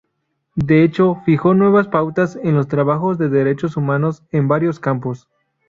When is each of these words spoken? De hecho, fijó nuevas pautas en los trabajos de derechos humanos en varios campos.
De 0.55 0.83
hecho, 0.83 1.17
fijó 1.27 1.53
nuevas 1.53 1.87
pautas 1.87 2.35
en 2.41 2.55
los 2.55 2.67
trabajos 2.67 3.19
de 3.19 3.29
derechos 3.29 3.77
humanos 3.77 4.23
en 4.31 4.47
varios 4.47 4.79
campos. 4.79 5.27